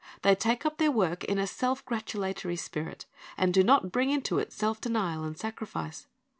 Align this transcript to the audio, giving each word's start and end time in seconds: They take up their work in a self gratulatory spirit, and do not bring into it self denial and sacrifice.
They 0.23 0.33
take 0.33 0.65
up 0.65 0.79
their 0.79 0.89
work 0.89 1.23
in 1.25 1.37
a 1.37 1.45
self 1.45 1.85
gratulatory 1.85 2.55
spirit, 2.55 3.05
and 3.37 3.53
do 3.53 3.61
not 3.63 3.91
bring 3.91 4.09
into 4.09 4.39
it 4.39 4.51
self 4.51 4.81
denial 4.81 5.23
and 5.23 5.37
sacrifice. 5.37 6.07